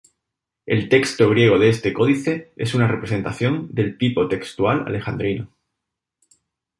[0.65, 5.53] El texto griego de este códice es una representación del Tipo textual alejandrino.